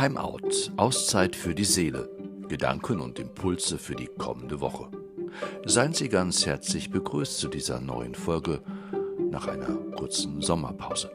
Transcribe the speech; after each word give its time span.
Timeout, 0.00 0.72
Auszeit 0.78 1.36
für 1.36 1.54
die 1.54 1.66
Seele, 1.66 2.08
Gedanken 2.48 3.00
und 3.00 3.18
Impulse 3.18 3.76
für 3.76 3.94
die 3.94 4.06
kommende 4.06 4.62
Woche. 4.62 4.88
Seien 5.66 5.92
Sie 5.92 6.08
ganz 6.08 6.46
herzlich 6.46 6.88
begrüßt 6.90 7.36
zu 7.38 7.48
dieser 7.48 7.82
neuen 7.82 8.14
Folge 8.14 8.62
nach 9.30 9.46
einer 9.46 9.74
kurzen 9.94 10.40
Sommerpause. 10.40 11.10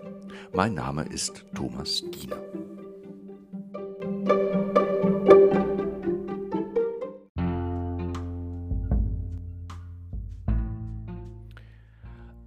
Mein 0.54 0.76
Name 0.76 1.04
ist 1.05 1.45
Thomas 1.55 2.04
Diener. 2.12 2.40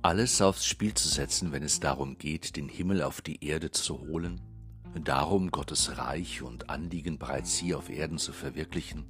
Alles 0.02 0.40
aufs 0.40 0.66
Spiel 0.66 0.94
zu 0.94 1.08
setzen, 1.08 1.50
wenn 1.50 1.64
es 1.64 1.80
darum 1.80 2.16
geht, 2.16 2.54
den 2.54 2.68
Himmel 2.68 3.02
auf 3.02 3.22
die 3.22 3.44
Erde 3.44 3.72
zu 3.72 3.98
holen, 3.98 4.40
darum 5.04 5.50
Gottes 5.50 5.98
Reich 5.98 6.42
und 6.42 6.70
Anliegen 6.70 7.18
bereits 7.18 7.56
hier 7.56 7.78
auf 7.78 7.90
Erden 7.90 8.18
zu 8.18 8.32
verwirklichen, 8.32 9.06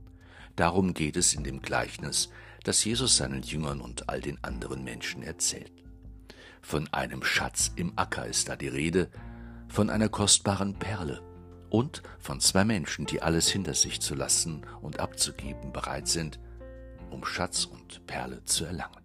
darum 0.56 0.94
geht 0.94 1.16
es 1.16 1.34
in 1.34 1.44
dem 1.44 1.62
Gleichnis, 1.62 2.30
das 2.64 2.84
Jesus 2.84 3.16
seinen 3.16 3.42
Jüngern 3.42 3.80
und 3.80 4.08
all 4.08 4.20
den 4.20 4.42
anderen 4.42 4.84
Menschen 4.84 5.22
erzählt. 5.22 5.72
Von 6.60 6.92
einem 6.92 7.22
Schatz 7.22 7.72
im 7.76 7.92
Acker 7.96 8.26
ist 8.26 8.48
da 8.48 8.56
die 8.56 8.68
Rede, 8.68 9.10
von 9.68 9.90
einer 9.90 10.08
kostbaren 10.08 10.78
Perle 10.78 11.22
und 11.70 12.02
von 12.18 12.40
zwei 12.40 12.64
Menschen, 12.64 13.06
die 13.06 13.22
alles 13.22 13.48
hinter 13.48 13.74
sich 13.74 14.00
zu 14.00 14.14
lassen 14.14 14.66
und 14.80 15.00
abzugeben 15.00 15.72
bereit 15.72 16.08
sind, 16.08 16.40
um 17.10 17.24
Schatz 17.24 17.64
und 17.64 18.06
Perle 18.06 18.44
zu 18.44 18.64
erlangen. 18.64 19.04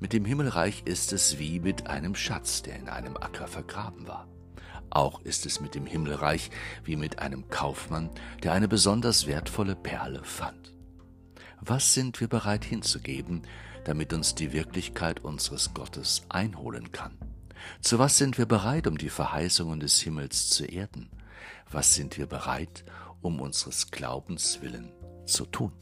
Mit 0.00 0.12
dem 0.12 0.24
Himmelreich 0.24 0.82
ist 0.84 1.12
es 1.12 1.38
wie 1.38 1.58
mit 1.58 1.88
einem 1.88 2.14
Schatz, 2.14 2.62
der 2.62 2.76
in 2.76 2.88
einem 2.88 3.16
Acker 3.16 3.48
vergraben 3.48 4.06
war. 4.06 4.28
Auch 4.90 5.20
ist 5.22 5.46
es 5.46 5.60
mit 5.60 5.74
dem 5.74 5.86
Himmelreich 5.86 6.50
wie 6.84 6.96
mit 6.96 7.18
einem 7.18 7.48
Kaufmann, 7.48 8.10
der 8.42 8.52
eine 8.52 8.68
besonders 8.68 9.26
wertvolle 9.26 9.76
Perle 9.76 10.24
fand. 10.24 10.74
Was 11.60 11.94
sind 11.94 12.20
wir 12.20 12.28
bereit 12.28 12.64
hinzugeben, 12.64 13.42
damit 13.84 14.12
uns 14.12 14.34
die 14.34 14.52
Wirklichkeit 14.52 15.24
unseres 15.24 15.74
Gottes 15.74 16.22
einholen 16.28 16.92
kann? 16.92 17.16
Zu 17.80 17.98
was 17.98 18.16
sind 18.16 18.38
wir 18.38 18.46
bereit, 18.46 18.86
um 18.86 18.96
die 18.96 19.10
Verheißungen 19.10 19.80
des 19.80 20.00
Himmels 20.00 20.48
zu 20.50 20.64
erden? 20.64 21.10
Was 21.70 21.94
sind 21.94 22.16
wir 22.16 22.26
bereit, 22.26 22.84
um 23.20 23.40
unseres 23.40 23.90
Glaubens 23.90 24.62
willen 24.62 24.92
zu 25.26 25.44
tun? 25.44 25.72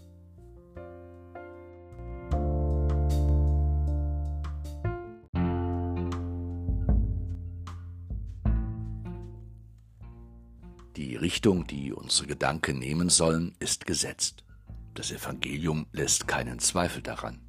Die 11.17 11.20
Richtung, 11.20 11.67
die 11.67 11.95
unsere 11.95 12.27
Gedanken 12.27 12.78
nehmen 12.78 13.09
sollen, 13.09 13.55
ist 13.59 13.86
gesetzt. 13.86 14.45
Das 14.92 15.11
Evangelium 15.11 15.86
lässt 15.91 16.28
keinen 16.28 16.59
Zweifel 16.59 17.00
daran. 17.00 17.41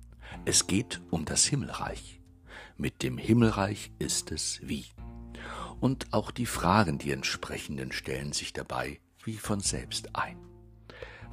Es 0.45 0.67
geht 0.67 1.01
um 1.11 1.25
das 1.25 1.43
Himmelreich. 1.43 2.21
Mit 2.77 3.03
dem 3.03 3.17
Himmelreich 3.17 3.91
ist 3.99 4.31
es 4.31 4.61
wie. 4.63 4.85
Und 5.81 6.13
auch 6.13 6.31
die 6.31 6.45
Fragen, 6.45 6.97
die 6.97 7.11
entsprechenden, 7.11 7.91
stellen 7.91 8.31
sich 8.31 8.53
dabei 8.53 9.01
wie 9.25 9.35
von 9.35 9.59
selbst 9.59 10.15
ein. 10.15 10.37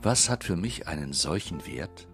Was 0.03 0.29
hat 0.29 0.43
für 0.43 0.57
mich 0.57 0.89
einen 0.89 1.13
solchen 1.13 1.65
Wert, 1.69 2.09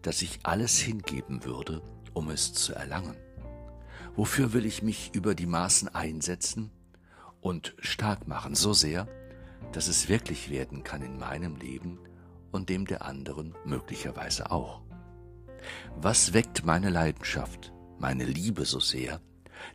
dass 0.00 0.22
ich 0.22 0.38
alles 0.44 0.78
hingeben 0.78 1.44
würde, 1.44 1.82
um 2.14 2.30
es 2.30 2.54
zu 2.54 2.72
erlangen? 2.72 3.18
Wofür 4.16 4.54
will 4.54 4.64
ich 4.64 4.82
mich 4.82 5.10
über 5.12 5.34
die 5.34 5.44
Maßen 5.44 5.94
einsetzen 5.94 6.70
und 7.42 7.74
stark 7.80 8.26
machen, 8.26 8.54
so 8.54 8.72
sehr, 8.72 9.06
dass 9.72 9.88
es 9.88 10.08
wirklich 10.08 10.50
werden 10.50 10.84
kann 10.84 11.02
in 11.02 11.18
meinem 11.18 11.56
Leben 11.56 11.98
und 12.50 12.68
dem 12.68 12.86
der 12.86 13.04
anderen 13.04 13.54
möglicherweise 13.64 14.50
auch. 14.50 14.82
Was 15.96 16.32
weckt 16.32 16.64
meine 16.64 16.90
Leidenschaft, 16.90 17.72
meine 17.98 18.24
Liebe 18.24 18.64
so 18.64 18.80
sehr, 18.80 19.20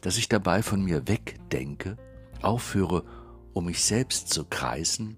dass 0.01 0.17
ich 0.17 0.27
dabei 0.27 0.63
von 0.63 0.81
mir 0.81 1.07
wegdenke, 1.07 1.97
aufhöre, 2.41 3.05
um 3.53 3.65
mich 3.65 3.83
selbst 3.83 4.29
zu 4.29 4.45
kreisen 4.45 5.17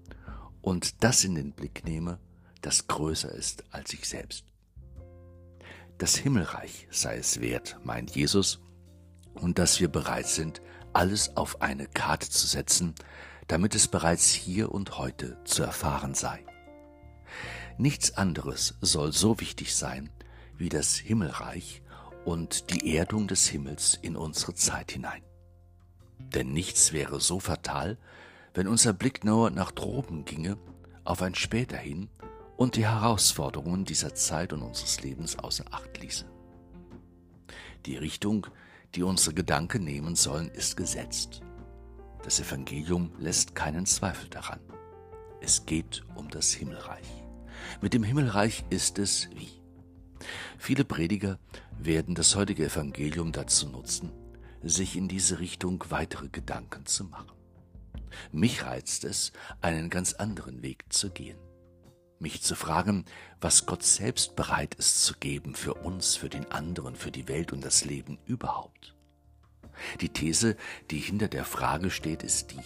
und 0.62 1.02
das 1.02 1.24
in 1.24 1.34
den 1.34 1.52
Blick 1.52 1.84
nehme, 1.84 2.18
das 2.60 2.86
größer 2.86 3.32
ist 3.32 3.64
als 3.70 3.92
ich 3.92 4.08
selbst. 4.08 4.44
Das 5.98 6.16
Himmelreich 6.16 6.86
sei 6.90 7.16
es 7.16 7.40
wert, 7.40 7.78
meint 7.82 8.14
Jesus, 8.14 8.60
und 9.34 9.58
dass 9.58 9.80
wir 9.80 9.88
bereit 9.88 10.26
sind, 10.26 10.60
alles 10.92 11.36
auf 11.36 11.60
eine 11.62 11.86
Karte 11.86 12.28
zu 12.28 12.46
setzen, 12.46 12.94
damit 13.48 13.74
es 13.74 13.88
bereits 13.88 14.30
hier 14.30 14.70
und 14.72 14.98
heute 14.98 15.42
zu 15.44 15.62
erfahren 15.62 16.14
sei. 16.14 16.44
Nichts 17.78 18.16
anderes 18.16 18.74
soll 18.80 19.12
so 19.12 19.40
wichtig 19.40 19.74
sein 19.74 20.10
wie 20.56 20.68
das 20.68 20.96
Himmelreich 20.96 21.82
und 22.24 22.70
die 22.70 22.94
Erdung 22.96 23.28
des 23.28 23.48
Himmels 23.48 23.98
in 24.02 24.16
unsere 24.16 24.54
Zeit 24.54 24.92
hinein. 24.92 25.22
Denn 26.18 26.52
nichts 26.52 26.92
wäre 26.92 27.20
so 27.20 27.38
fatal, 27.40 27.96
wenn 28.54 28.68
unser 28.68 28.92
Blick 28.92 29.24
nur 29.24 29.50
nach 29.50 29.70
droben 29.70 30.24
ginge, 30.24 30.58
auf 31.04 31.22
ein 31.22 31.34
später 31.34 31.76
hin 31.76 32.08
und 32.56 32.76
die 32.76 32.86
Herausforderungen 32.86 33.84
dieser 33.84 34.14
Zeit 34.14 34.52
und 34.52 34.62
unseres 34.62 35.00
Lebens 35.00 35.38
außer 35.38 35.64
Acht 35.70 35.98
ließe. 36.02 36.26
Die 37.86 37.96
Richtung, 37.96 38.48
die 38.96 39.04
unsere 39.04 39.32
Gedanken 39.32 39.84
nehmen 39.84 40.16
sollen, 40.16 40.48
ist 40.48 40.76
gesetzt. 40.76 41.40
Das 42.22 42.40
Evangelium 42.40 43.12
lässt 43.18 43.54
keinen 43.54 43.86
Zweifel 43.86 44.28
daran. 44.28 44.60
Es 45.40 45.66
geht 45.66 46.04
um 46.14 46.28
das 46.28 46.52
Himmelreich. 46.52 47.06
Mit 47.80 47.94
dem 47.94 48.02
Himmelreich 48.02 48.64
ist 48.70 48.98
es 48.98 49.28
wie. 49.34 49.60
Viele 50.58 50.84
Prediger 50.84 51.38
werden 51.78 52.14
das 52.14 52.34
heutige 52.34 52.66
Evangelium 52.66 53.32
dazu 53.32 53.68
nutzen, 53.68 54.10
sich 54.62 54.96
in 54.96 55.08
diese 55.08 55.38
Richtung 55.38 55.84
weitere 55.88 56.28
Gedanken 56.28 56.86
zu 56.86 57.04
machen. 57.04 57.30
Mich 58.32 58.64
reizt 58.64 59.04
es, 59.04 59.32
einen 59.60 59.90
ganz 59.90 60.14
anderen 60.14 60.62
Weg 60.62 60.92
zu 60.92 61.10
gehen. 61.10 61.38
Mich 62.18 62.42
zu 62.42 62.56
fragen, 62.56 63.04
was 63.40 63.66
Gott 63.66 63.84
selbst 63.84 64.34
bereit 64.34 64.74
ist 64.74 65.04
zu 65.04 65.14
geben 65.14 65.54
für 65.54 65.74
uns, 65.74 66.16
für 66.16 66.28
den 66.28 66.50
anderen, 66.50 66.96
für 66.96 67.12
die 67.12 67.28
Welt 67.28 67.52
und 67.52 67.64
das 67.64 67.84
Leben 67.84 68.18
überhaupt. 68.26 68.96
Die 70.00 70.08
These, 70.08 70.56
die 70.90 70.98
hinter 70.98 71.28
der 71.28 71.44
Frage 71.44 71.90
steht, 71.90 72.22
ist 72.22 72.52
die, 72.52 72.62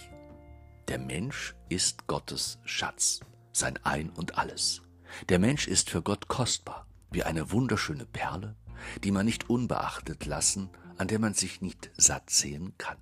der 0.87 0.99
Mensch 0.99 1.55
ist 1.69 2.07
Gottes 2.07 2.59
Schatz, 2.65 3.21
sein 3.51 3.79
Ein 3.83 4.09
und 4.09 4.37
alles. 4.37 4.81
Der 5.29 5.39
Mensch 5.39 5.67
ist 5.67 5.89
für 5.89 6.01
Gott 6.01 6.27
kostbar, 6.27 6.87
wie 7.11 7.23
eine 7.23 7.51
wunderschöne 7.51 8.05
Perle, 8.05 8.55
die 9.03 9.11
man 9.11 9.25
nicht 9.25 9.49
unbeachtet 9.49 10.25
lassen, 10.25 10.69
an 10.97 11.07
der 11.07 11.19
man 11.19 11.33
sich 11.33 11.61
nicht 11.61 11.91
satt 11.97 12.29
sehen 12.29 12.73
kann. 12.77 12.97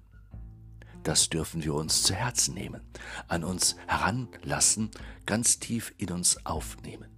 Das 1.03 1.29
dürfen 1.29 1.63
wir 1.63 1.73
uns 1.73 2.03
zu 2.03 2.13
Herzen 2.13 2.53
nehmen, 2.53 2.81
an 3.27 3.43
uns 3.43 3.75
heranlassen, 3.87 4.91
ganz 5.25 5.57
tief 5.57 5.93
in 5.97 6.11
uns 6.11 6.45
aufnehmen. 6.45 7.09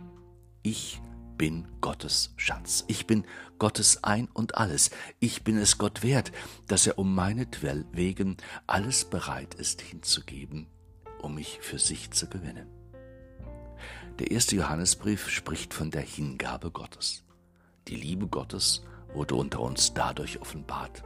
Ich 0.62 1.02
bin 1.44 1.68
Gottes 1.82 2.34
Schatz. 2.38 2.86
Ich 2.88 3.06
bin 3.06 3.26
Gottes 3.60 4.02
Ein 4.06 4.30
und 4.34 4.56
alles. 4.56 4.92
Ich 5.20 5.44
bin 5.44 5.58
es 5.58 5.78
Gott 5.78 6.02
wert, 6.02 6.32
dass 6.70 6.88
er 6.88 6.98
um 6.98 7.14
meinetwegen 7.14 8.38
alles 8.66 9.04
bereit 9.04 9.54
ist 9.56 9.82
hinzugeben, 9.82 10.68
um 11.22 11.36
mich 11.36 11.60
für 11.62 11.80
sich 11.80 12.12
zu 12.12 12.30
gewinnen. 12.30 12.70
Der 14.20 14.32
erste 14.32 14.56
Johannesbrief 14.56 15.28
spricht 15.28 15.74
von 15.74 15.92
der 15.92 16.04
Hingabe 16.04 16.72
Gottes. 16.72 17.26
Die 17.90 17.98
Liebe 17.98 18.28
Gottes 18.28 18.86
wurde 19.14 19.36
unter 19.36 19.60
uns 19.60 19.94
dadurch 19.94 20.40
offenbart, 20.40 21.04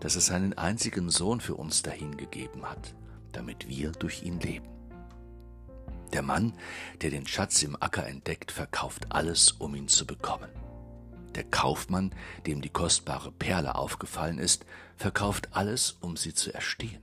dass 0.00 0.16
er 0.16 0.20
seinen 0.20 0.52
einzigen 0.58 1.08
Sohn 1.08 1.40
für 1.40 1.54
uns 1.54 1.80
dahingegeben 1.80 2.68
hat, 2.68 2.94
damit 3.32 3.70
wir 3.70 3.92
durch 3.92 4.22
ihn 4.22 4.38
leben. 4.38 4.77
Der 6.12 6.22
Mann, 6.22 6.54
der 7.02 7.10
den 7.10 7.26
Schatz 7.26 7.62
im 7.62 7.80
Acker 7.80 8.06
entdeckt, 8.06 8.50
verkauft 8.50 9.06
alles, 9.10 9.52
um 9.52 9.74
ihn 9.74 9.88
zu 9.88 10.06
bekommen. 10.06 10.50
Der 11.34 11.44
Kaufmann, 11.44 12.14
dem 12.46 12.62
die 12.62 12.70
kostbare 12.70 13.30
Perle 13.30 13.74
aufgefallen 13.74 14.38
ist, 14.38 14.64
verkauft 14.96 15.50
alles, 15.52 15.92
um 16.00 16.16
sie 16.16 16.34
zu 16.34 16.52
erstehen. 16.52 17.02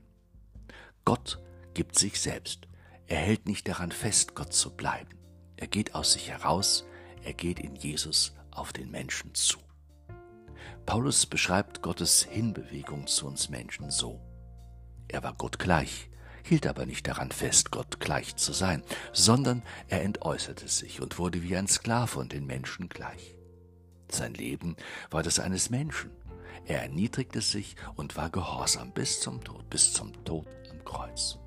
Gott 1.05 1.39
gibt 1.73 1.97
sich 1.97 2.19
selbst. 2.19 2.67
Er 3.07 3.19
hält 3.19 3.45
nicht 3.45 3.67
daran 3.67 3.91
fest, 3.91 4.33
Gott 4.33 4.53
zu 4.53 4.75
bleiben. 4.75 5.09
Er 5.57 5.67
geht 5.67 5.93
aus 5.93 6.13
sich 6.13 6.29
heraus, 6.29 6.85
er 7.23 7.33
geht 7.33 7.59
in 7.59 7.75
Jesus 7.75 8.33
auf 8.51 8.73
den 8.73 8.89
Menschen 8.89 9.33
zu. 9.35 9.59
Paulus 10.85 11.25
beschreibt 11.25 11.81
Gottes 11.81 12.23
Hinbewegung 12.23 13.07
zu 13.07 13.27
uns 13.27 13.49
Menschen 13.49 13.91
so. 13.91 14.19
Er 15.07 15.23
war 15.23 15.33
Gott 15.33 15.59
gleich, 15.59 16.09
hielt 16.45 16.67
aber 16.67 16.85
nicht 16.85 17.07
daran 17.07 17.31
fest, 17.31 17.71
Gott 17.71 17.99
gleich 17.99 18.35
zu 18.35 18.53
sein, 18.53 18.83
sondern 19.11 19.63
er 19.87 20.03
entäußerte 20.03 20.67
sich 20.67 21.01
und 21.01 21.17
wurde 21.17 21.41
wie 21.41 21.57
ein 21.57 21.67
Sklave 21.67 22.19
und 22.19 22.33
den 22.33 22.45
Menschen 22.45 22.87
gleich. 22.87 23.35
Sein 24.09 24.35
Leben 24.35 24.75
war 25.09 25.23
das 25.23 25.39
eines 25.39 25.71
Menschen. 25.71 26.11
Er 26.65 26.83
erniedrigte 26.83 27.41
sich 27.41 27.75
und 27.95 28.15
war 28.15 28.29
gehorsam 28.29 28.91
bis 28.91 29.19
zum 29.19 29.43
Tod, 29.43 29.67
bis 29.71 29.93
zum 29.93 30.13
Tod 30.23 30.47
am 30.69 30.85
Kreuz. 30.85 31.39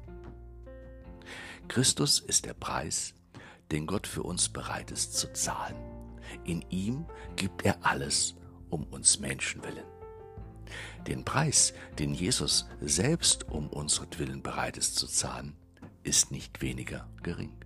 Christus 1.68 2.18
ist 2.18 2.44
der 2.44 2.54
Preis, 2.54 3.14
den 3.70 3.86
Gott 3.86 4.06
für 4.06 4.24
uns 4.24 4.48
bereit 4.48 4.90
ist 4.90 5.16
zu 5.16 5.32
zahlen. 5.32 5.76
In 6.44 6.62
ihm 6.70 7.06
gibt 7.36 7.64
er 7.64 7.76
alles 7.82 8.34
um 8.68 8.84
uns 8.84 9.20
Menschen 9.20 9.62
willen. 9.62 9.97
Den 11.06 11.24
Preis, 11.24 11.72
den 11.98 12.14
Jesus 12.14 12.66
selbst 12.80 13.48
um 13.48 13.68
unsretwillen 13.68 14.42
bereit 14.42 14.76
ist 14.76 14.96
zu 14.96 15.06
zahlen, 15.06 15.56
ist 16.02 16.30
nicht 16.30 16.60
weniger 16.60 17.08
gering. 17.22 17.56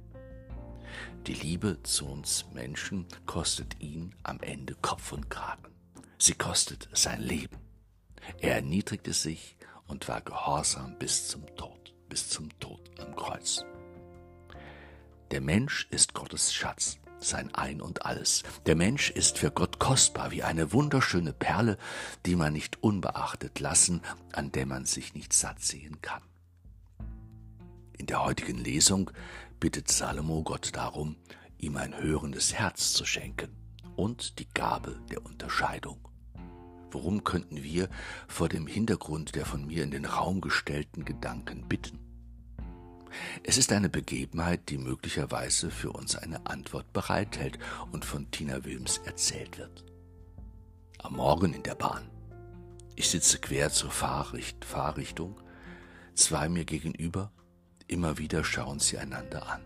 Die 1.26 1.34
Liebe 1.34 1.78
zu 1.82 2.06
uns 2.06 2.46
Menschen 2.52 3.06
kostet 3.26 3.80
ihn 3.80 4.14
am 4.22 4.40
Ende 4.40 4.74
Kopf 4.74 5.12
und 5.12 5.30
Kragen. 5.30 5.72
Sie 6.18 6.34
kostet 6.34 6.88
sein 6.92 7.20
Leben. 7.20 7.58
Er 8.38 8.56
erniedrigte 8.56 9.12
sich 9.12 9.56
und 9.86 10.08
war 10.08 10.20
gehorsam 10.20 10.98
bis 10.98 11.28
zum 11.28 11.46
Tod, 11.56 11.94
bis 12.08 12.28
zum 12.28 12.48
Tod 12.58 12.80
am 13.00 13.14
Kreuz. 13.16 13.64
Der 15.30 15.40
Mensch 15.40 15.86
ist 15.90 16.12
Gottes 16.12 16.52
Schatz, 16.52 16.98
sein 17.22 17.54
Ein 17.54 17.80
und 17.80 18.04
alles. 18.04 18.42
Der 18.66 18.76
Mensch 18.76 19.10
ist 19.10 19.38
für 19.38 19.50
Gott 19.50 19.78
kostbar 19.78 20.30
wie 20.30 20.42
eine 20.42 20.72
wunderschöne 20.72 21.32
Perle, 21.32 21.78
die 22.26 22.36
man 22.36 22.52
nicht 22.52 22.82
unbeachtet 22.82 23.60
lassen, 23.60 24.02
an 24.32 24.52
der 24.52 24.66
man 24.66 24.84
sich 24.84 25.14
nicht 25.14 25.32
satt 25.32 25.60
sehen 25.62 26.00
kann. 26.02 26.22
In 27.98 28.06
der 28.06 28.24
heutigen 28.24 28.58
Lesung 28.58 29.10
bittet 29.60 29.90
Salomo 29.90 30.42
Gott 30.42 30.70
darum, 30.74 31.16
ihm 31.58 31.76
ein 31.76 31.96
hörendes 31.96 32.54
Herz 32.54 32.92
zu 32.92 33.04
schenken 33.04 33.56
und 33.96 34.38
die 34.38 34.48
Gabe 34.52 35.00
der 35.10 35.24
Unterscheidung. 35.24 36.08
Worum 36.90 37.24
könnten 37.24 37.62
wir 37.62 37.88
vor 38.28 38.48
dem 38.48 38.66
Hintergrund 38.66 39.34
der 39.34 39.46
von 39.46 39.66
mir 39.66 39.82
in 39.82 39.90
den 39.90 40.04
Raum 40.04 40.40
gestellten 40.40 41.04
Gedanken 41.04 41.68
bitten? 41.68 42.11
Es 43.42 43.58
ist 43.58 43.72
eine 43.72 43.88
Begebenheit, 43.88 44.68
die 44.68 44.78
möglicherweise 44.78 45.70
für 45.70 45.92
uns 45.92 46.16
eine 46.16 46.46
Antwort 46.46 46.92
bereithält 46.92 47.58
und 47.90 48.04
von 48.04 48.30
Tina 48.30 48.64
Wilms 48.64 48.98
erzählt 49.04 49.58
wird. 49.58 49.84
Am 50.98 51.16
Morgen 51.16 51.52
in 51.52 51.62
der 51.62 51.74
Bahn. 51.74 52.08
Ich 52.94 53.08
sitze 53.08 53.38
quer 53.38 53.70
zur 53.70 53.90
Fahrricht 53.90 54.64
Fahrrichtung, 54.64 55.40
zwei 56.14 56.48
mir 56.48 56.64
gegenüber, 56.64 57.32
immer 57.88 58.18
wieder 58.18 58.44
schauen 58.44 58.78
sie 58.78 58.98
einander 58.98 59.48
an. 59.48 59.62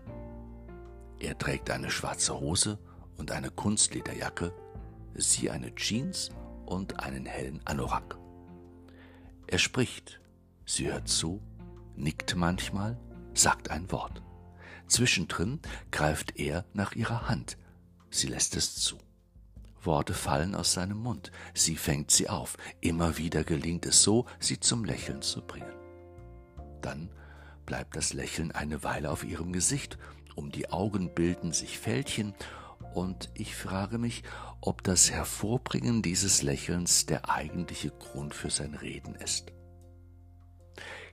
Er 1.19 1.37
trägt 1.37 1.69
eine 1.69 1.89
schwarze 1.89 2.39
Hose 2.39 2.79
und 3.17 3.31
eine 3.31 3.49
Kunstlederjacke, 3.49 4.53
sie 5.15 5.49
eine 5.49 5.73
Jeans 5.75 6.29
und 6.65 6.99
einen 6.99 7.25
hellen 7.25 7.61
Anorak. 7.65 8.17
Er 9.47 9.57
spricht, 9.57 10.19
sie 10.65 10.91
hört 10.91 11.07
zu, 11.07 11.41
nickt 11.95 12.35
manchmal, 12.35 12.99
sagt 13.37 13.69
ein 13.69 13.91
Wort. 13.91 14.21
Zwischendrin 14.87 15.59
greift 15.91 16.39
er 16.39 16.65
nach 16.73 16.93
ihrer 16.93 17.27
Hand, 17.27 17.57
sie 18.09 18.27
lässt 18.27 18.55
es 18.55 18.75
zu. 18.75 18.97
Worte 19.83 20.13
fallen 20.13 20.55
aus 20.55 20.73
seinem 20.73 20.97
Mund, 20.97 21.31
sie 21.53 21.75
fängt 21.75 22.11
sie 22.11 22.29
auf, 22.29 22.57
immer 22.81 23.17
wieder 23.17 23.43
gelingt 23.43 23.85
es 23.85 24.01
so, 24.03 24.25
sie 24.39 24.59
zum 24.59 24.83
Lächeln 24.83 25.21
zu 25.21 25.41
bringen. 25.41 25.73
Dann 26.81 27.09
bleibt 27.65 27.95
das 27.95 28.13
Lächeln 28.13 28.51
eine 28.51 28.83
Weile 28.83 29.11
auf 29.11 29.23
ihrem 29.23 29.53
Gesicht, 29.53 29.97
um 30.35 30.51
die 30.51 30.69
Augen 30.69 31.13
bilden 31.13 31.51
sich 31.51 31.79
Fältchen, 31.79 32.33
und 32.93 33.29
ich 33.33 33.55
frage 33.55 33.97
mich, 33.97 34.23
ob 34.61 34.83
das 34.83 35.11
Hervorbringen 35.11 36.01
dieses 36.01 36.41
Lächelns 36.41 37.05
der 37.05 37.29
eigentliche 37.29 37.91
Grund 37.91 38.33
für 38.33 38.49
sein 38.49 38.73
Reden 38.73 39.15
ist. 39.15 39.51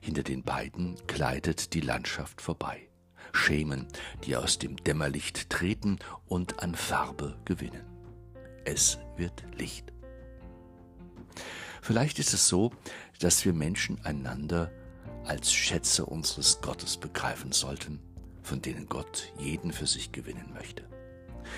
Hinter 0.05 0.21
den 0.21 0.43
beiden 0.43 0.97
gleitet 1.07 1.73
die 1.73 1.81
Landschaft 1.81 2.39
vorbei. 2.39 2.89
Schemen, 3.33 3.87
die 4.23 4.37
aus 4.37 4.59
dem 4.59 4.77
Dämmerlicht 4.77 5.49
treten 5.49 5.97
und 6.27 6.61
an 6.61 6.75
Farbe 6.75 7.35
gewinnen. 7.43 7.81
Es 8.65 8.99
wird 9.17 9.43
Licht. 9.57 9.91
Vielleicht 11.81 12.19
ist 12.19 12.35
es 12.35 12.47
so, 12.47 12.71
dass 13.19 13.45
wir 13.45 13.53
Menschen 13.53 13.99
einander 14.05 14.71
als 15.23 15.51
Schätze 15.51 16.05
unseres 16.05 16.61
Gottes 16.61 16.97
begreifen 16.97 17.51
sollten, 17.51 17.99
von 18.43 18.61
denen 18.61 18.87
Gott 18.87 19.33
jeden 19.39 19.73
für 19.73 19.87
sich 19.87 20.11
gewinnen 20.11 20.53
möchte. 20.53 20.87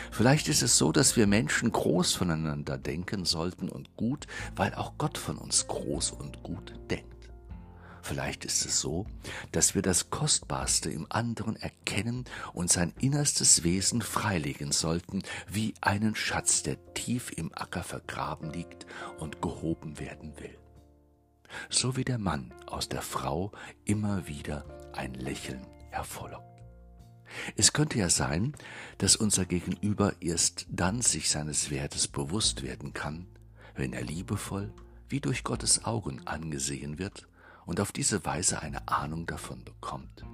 Vielleicht 0.09 0.47
ist 0.47 0.61
es 0.61 0.77
so, 0.77 0.93
dass 0.93 1.17
wir 1.17 1.27
Menschen 1.27 1.73
groß 1.73 2.15
voneinander 2.15 2.77
denken 2.77 3.25
sollten 3.25 3.67
und 3.67 3.97
gut, 3.97 4.25
weil 4.55 4.73
auch 4.73 4.93
Gott 4.97 5.17
von 5.17 5.37
uns 5.37 5.67
groß 5.67 6.11
und 6.11 6.43
gut 6.43 6.75
denkt. 6.89 7.16
Vielleicht 8.07 8.45
ist 8.45 8.65
es 8.65 8.79
so, 8.79 9.05
dass 9.51 9.75
wir 9.75 9.81
das 9.81 10.09
Kostbarste 10.09 10.89
im 10.89 11.07
anderen 11.09 11.57
erkennen 11.57 12.23
und 12.53 12.71
sein 12.71 12.93
innerstes 13.01 13.65
Wesen 13.65 14.01
freilegen 14.01 14.71
sollten, 14.71 15.23
wie 15.45 15.73
einen 15.81 16.15
Schatz, 16.15 16.63
der 16.63 16.77
tief 16.93 17.33
im 17.35 17.51
Acker 17.53 17.83
vergraben 17.83 18.49
liegt 18.49 18.85
und 19.19 19.41
gehoben 19.41 19.99
werden 19.99 20.39
will. 20.39 20.57
So 21.69 21.97
wie 21.97 22.05
der 22.05 22.17
Mann 22.17 22.53
aus 22.65 22.87
der 22.87 23.01
Frau 23.01 23.51
immer 23.83 24.25
wieder 24.25 24.63
ein 24.93 25.13
Lächeln 25.13 25.67
hervorlockt. 25.89 26.61
Es 27.57 27.73
könnte 27.73 27.99
ja 27.99 28.09
sein, 28.09 28.55
dass 28.99 29.17
unser 29.17 29.45
Gegenüber 29.45 30.13
erst 30.21 30.65
dann 30.69 31.01
sich 31.01 31.29
seines 31.29 31.71
Wertes 31.71 32.07
bewusst 32.07 32.63
werden 32.63 32.93
kann, 32.93 33.27
wenn 33.75 33.91
er 33.91 34.05
liebevoll 34.05 34.73
wie 35.09 35.19
durch 35.19 35.43
Gottes 35.43 35.83
Augen 35.83 36.25
angesehen 36.25 36.99
wird 36.99 37.27
und 37.67 37.81
auf 37.81 37.91
diese 37.91 38.25
Weise 38.25 38.61
eine 38.61 38.87
Ahnung 38.87 39.27
davon 39.27 39.63
bekommt, 39.63 40.25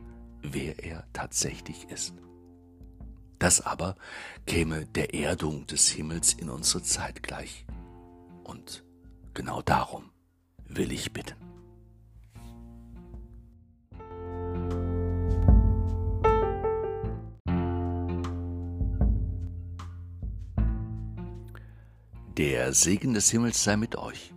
wer 0.42 0.82
er 0.84 1.04
tatsächlich 1.12 1.90
ist. 1.90 2.14
Das 3.40 3.60
aber 3.60 3.96
käme 4.46 4.86
der 4.86 5.14
Erdung 5.14 5.66
des 5.68 5.90
Himmels 5.90 6.34
in 6.34 6.50
unsere 6.50 6.84
Zeit 6.84 7.24
gleich. 7.24 7.66
Und 8.44 8.86
genau 9.34 9.62
darum 9.62 10.12
will 10.68 10.92
ich 10.92 11.12
bitten. 11.12 11.36
Der 22.38 22.74
Segen 22.74 23.14
des 23.14 23.30
Himmels 23.32 23.64
sei 23.64 23.76
mit 23.76 23.96
euch 23.96 24.34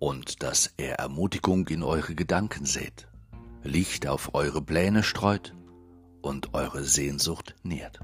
und 0.00 0.42
dass 0.42 0.72
er 0.78 0.96
Ermutigung 0.98 1.68
in 1.68 1.84
eure 1.84 2.16
Gedanken 2.16 2.64
sät, 2.64 3.06
Licht 3.62 4.08
auf 4.08 4.34
eure 4.34 4.62
Pläne 4.62 5.02
streut 5.02 5.54
und 6.22 6.54
eure 6.54 6.84
Sehnsucht 6.84 7.54
nährt. 7.62 8.00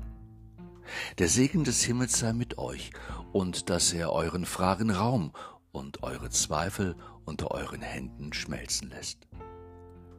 Der 1.19 1.29
Segen 1.29 1.65
des 1.65 1.83
Himmels 1.83 2.19
sei 2.19 2.35
mit 2.35 2.59
euch 2.59 2.91
und 3.33 3.71
dass 3.71 3.93
er 3.93 4.13
euren 4.13 4.45
Fragen 4.45 4.91
Raum 4.91 5.33
und 5.73 6.03
eure 6.03 6.29
Zweifel 6.31 6.97
unter 7.25 7.51
euren 7.51 7.81
Händen 7.81 8.33
schmelzen 8.35 8.91
lässt. 8.91 9.27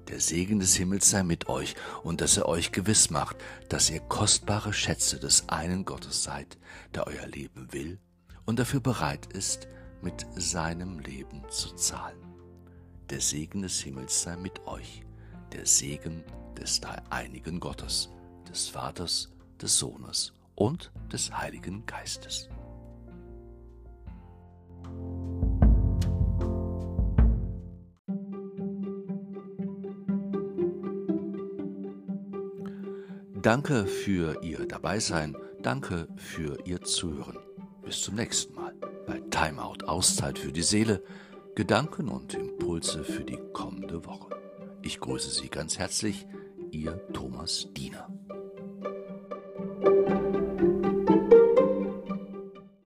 Der 0.07 0.19
Segen 0.19 0.59
des 0.59 0.75
Himmels 0.75 1.09
sei 1.09 1.21
mit 1.21 1.47
euch 1.47 1.75
und 2.03 2.21
dass 2.21 2.37
er 2.37 2.47
euch 2.47 2.71
gewiss 2.71 3.11
macht, 3.11 3.37
dass 3.69 3.91
ihr 3.91 3.99
kostbare 3.99 4.73
Schätze 4.73 5.19
des 5.19 5.47
einen 5.47 5.85
Gottes 5.85 6.23
seid, 6.23 6.57
der 6.95 7.05
euer 7.05 7.27
Leben 7.27 7.71
will 7.71 7.99
und 8.45 8.57
dafür 8.57 8.79
bereit 8.79 9.27
ist, 9.27 9.67
mit 10.01 10.25
seinem 10.35 10.99
Leben 10.99 11.43
zu 11.49 11.75
zahlen. 11.75 12.19
Der 13.09 13.21
Segen 13.21 13.61
des 13.61 13.79
Himmels 13.79 14.21
sei 14.21 14.35
mit 14.35 14.65
euch, 14.67 15.03
der 15.53 15.65
Segen 15.65 16.23
des 16.57 16.81
dreieinigen 16.81 17.59
Gottes, 17.59 18.09
des 18.49 18.67
Vaters, 18.67 19.29
des 19.61 19.77
Sohnes 19.77 20.33
und 20.55 20.91
des 21.11 21.31
Heiligen 21.31 21.85
Geistes. 21.85 22.49
Danke 33.41 33.85
für 33.85 34.43
Ihr 34.43 34.67
Dabeisein, 34.67 35.37
danke 35.61 36.09
für 36.17 36.57
Ihr 36.65 36.81
Zuhören. 36.81 37.37
Bis 37.81 38.01
zum 38.01 38.15
nächsten 38.15 38.53
Mal 38.55 38.66
bei 39.07 39.21
Timeout 39.31 39.85
Auszeit 39.87 40.37
für 40.37 40.51
die 40.51 40.61
Seele, 40.61 41.01
Gedanken 41.55 42.09
und 42.09 42.35
Impulse 42.35 43.03
für 43.03 43.23
die 43.23 43.39
kommende 43.53 44.05
Woche. 44.05 44.35
Ich 44.83 44.99
grüße 44.99 45.31
Sie 45.31 45.47
ganz 45.47 45.79
herzlich, 45.79 46.27
Ihr 46.71 47.01
Thomas 47.13 47.69
Diener. 47.73 48.07